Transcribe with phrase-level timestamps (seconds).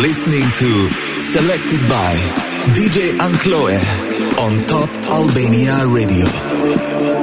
[0.00, 2.14] Listening to Selected by
[2.72, 3.76] DJ Ankloe
[4.38, 7.19] on Top Albania Radio.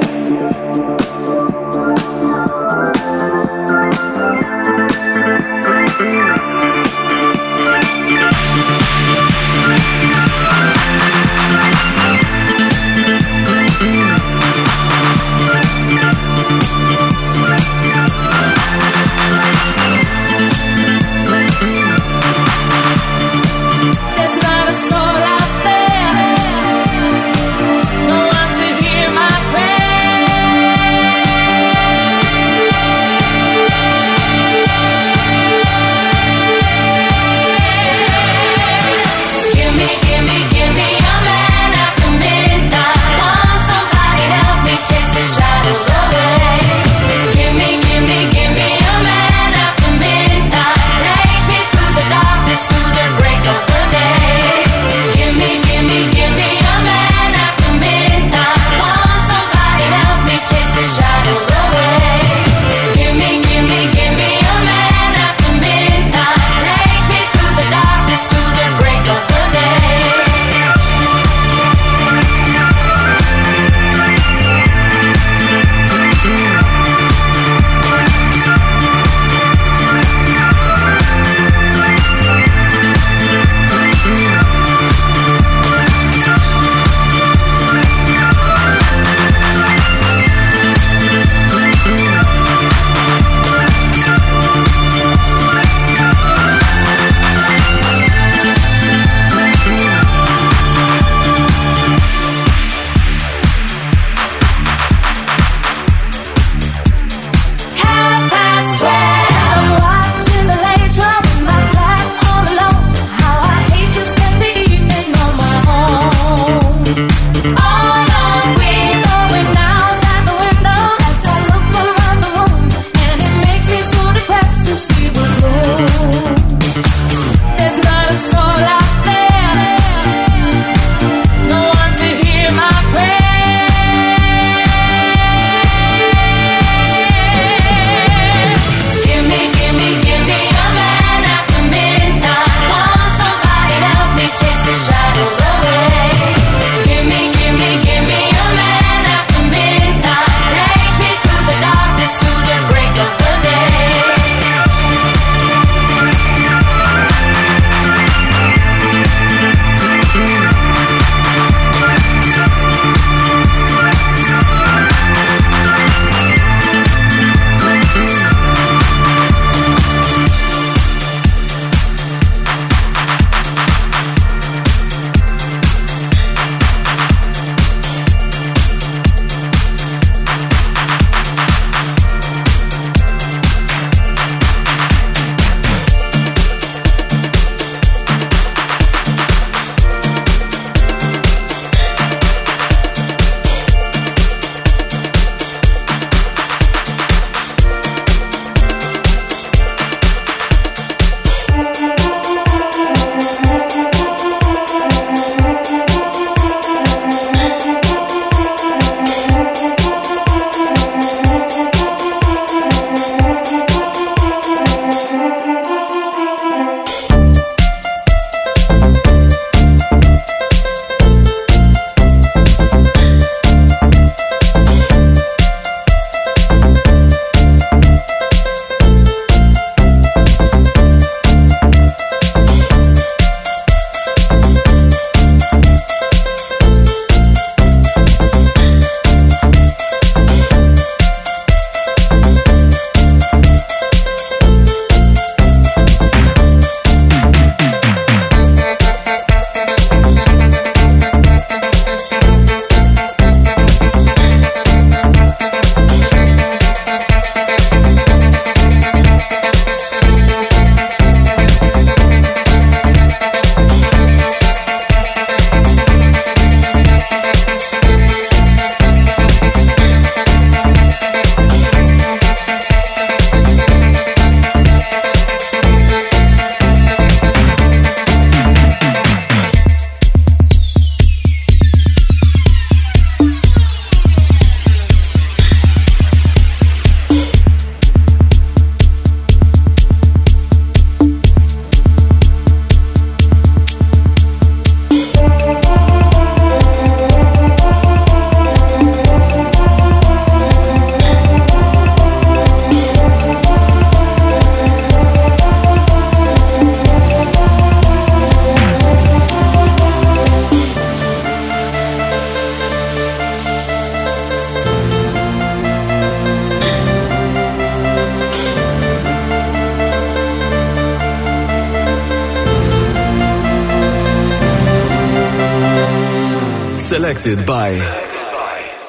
[327.36, 327.76] By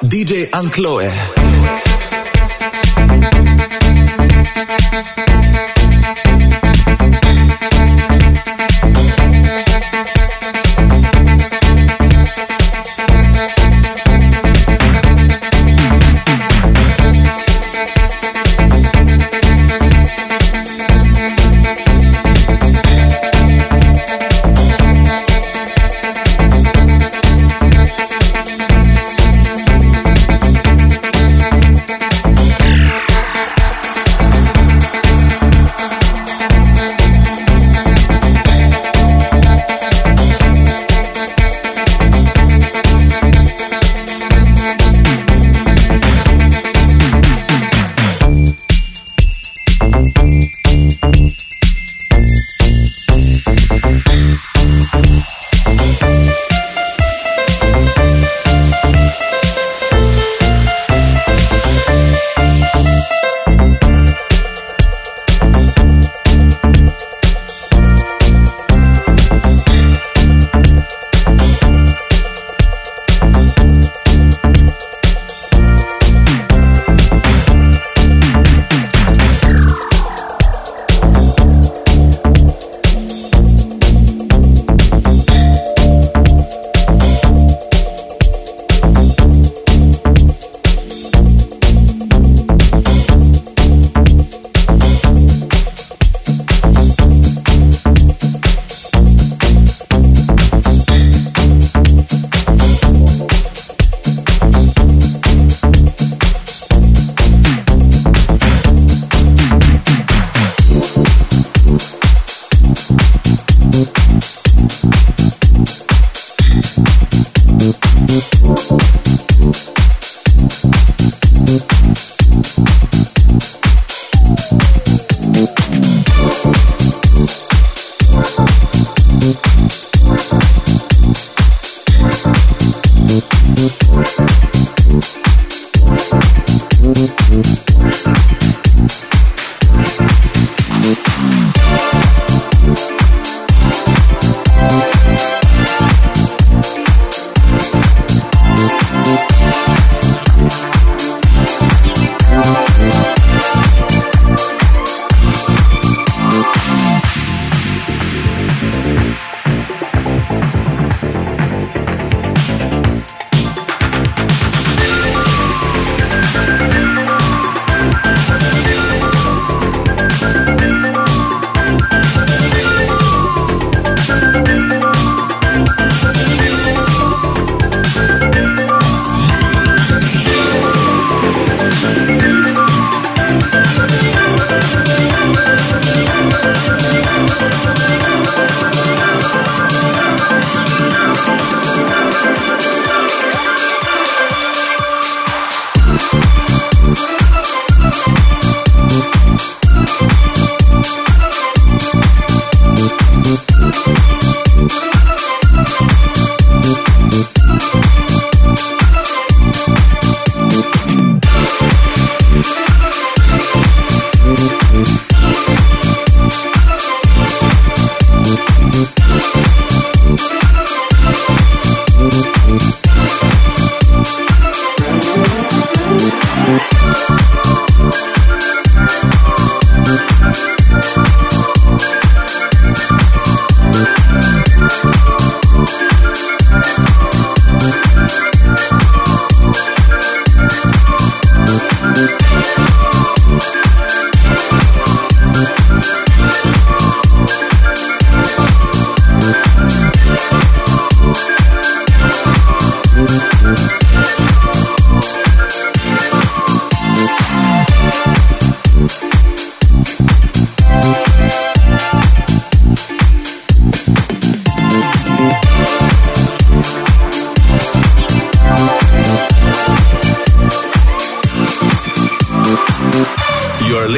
[0.02, 0.50] DJ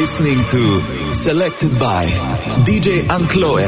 [0.06, 1.14] Ankloe.
[1.14, 2.06] Selected by
[2.66, 3.68] DJ Ankloe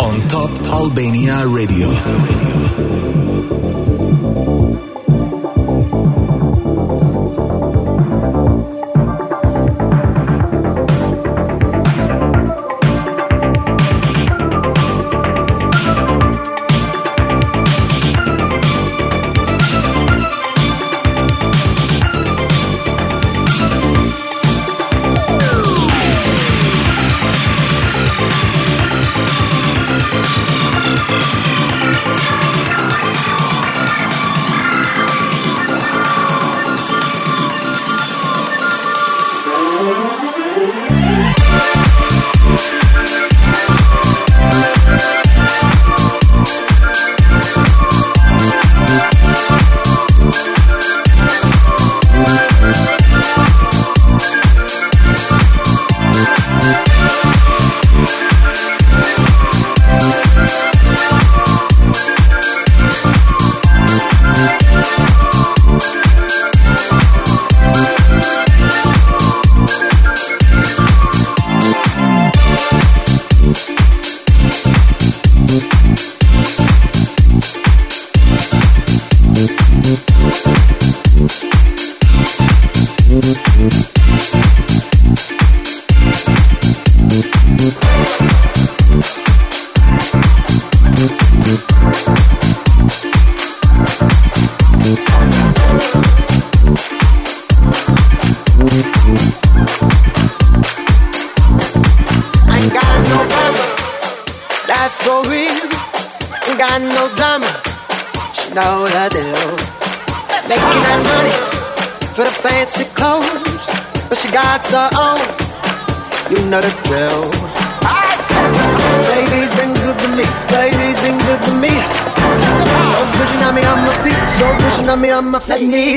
[0.00, 3.33] on Top Albania Radio.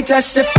[0.08, 0.57] Testify.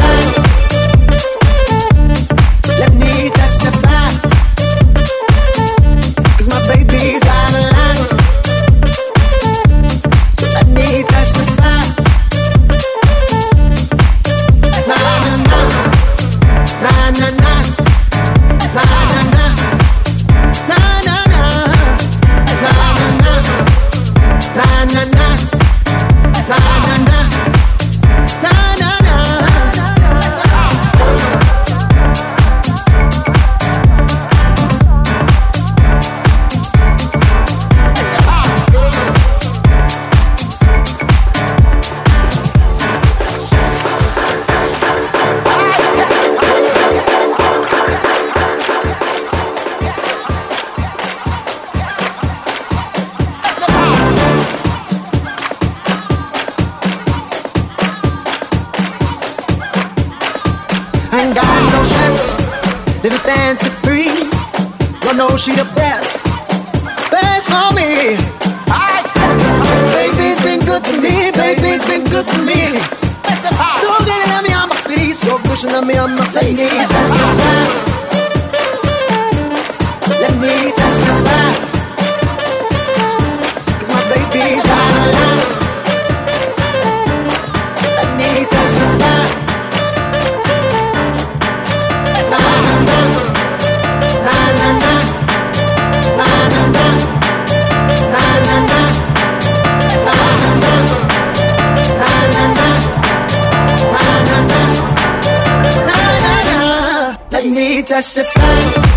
[107.89, 108.88] Testify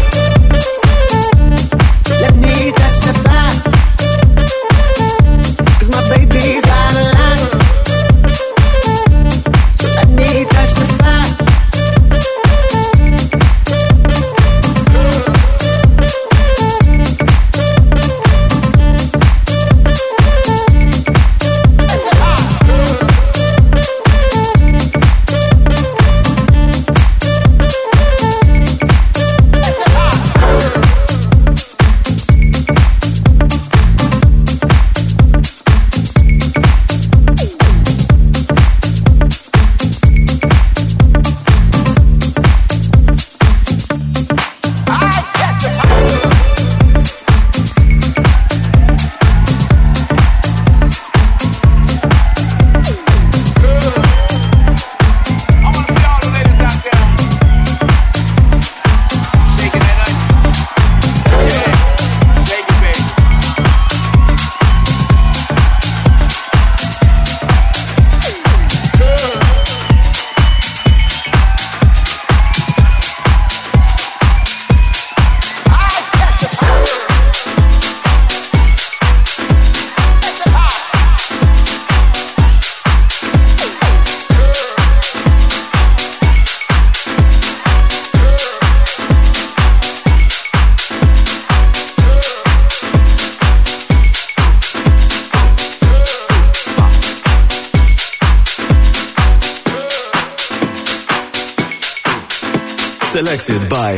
[103.43, 103.95] selected by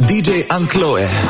[0.00, 1.25] DJ Ankloe.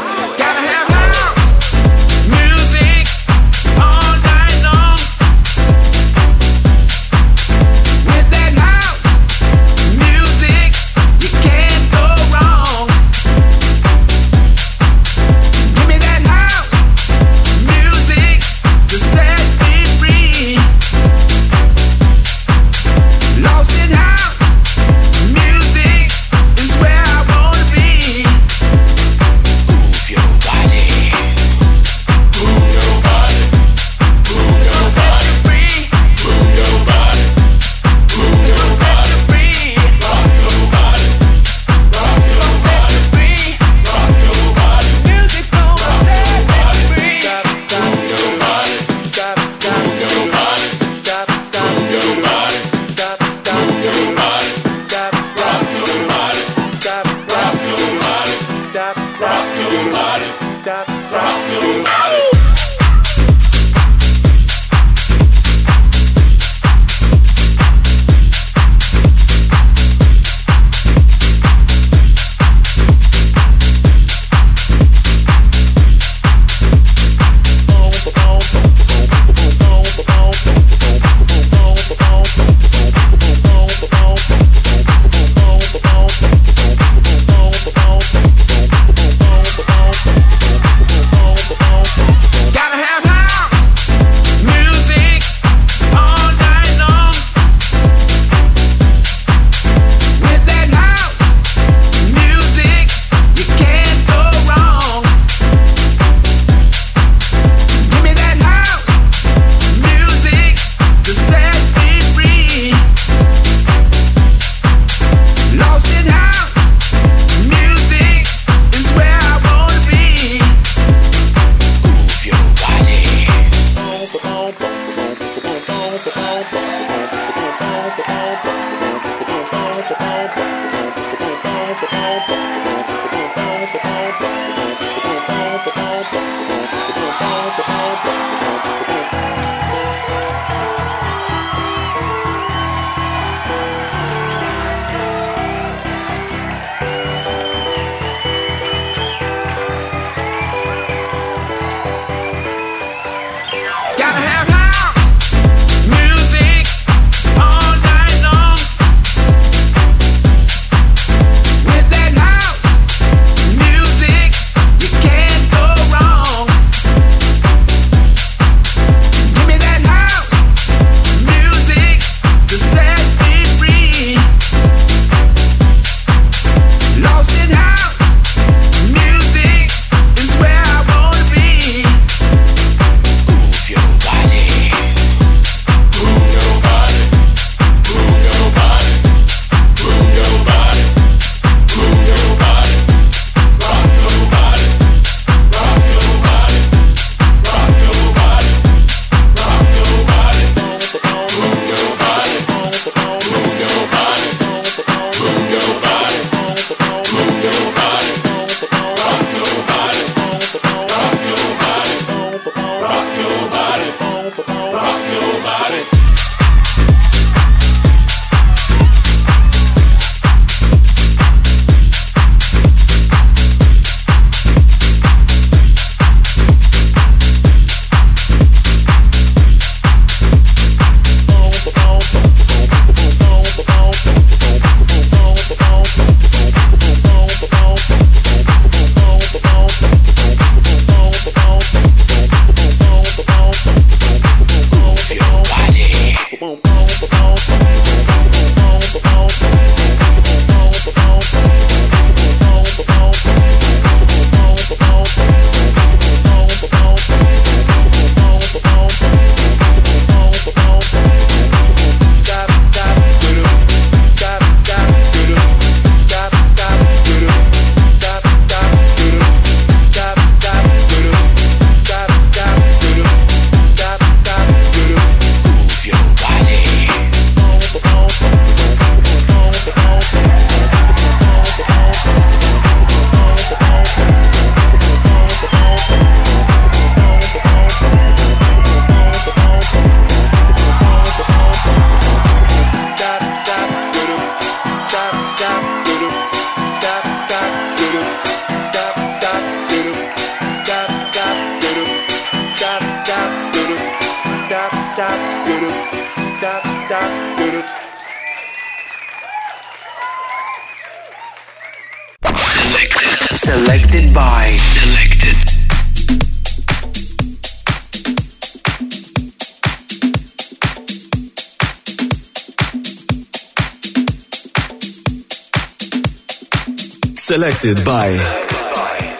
[327.75, 328.13] By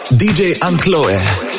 [0.09, 1.56] DJ Ankloe.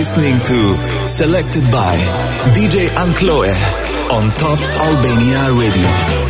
[0.00, 1.94] Listening to Selected by
[2.54, 3.52] DJ Ankloe
[4.10, 6.29] on Top Albania Radio.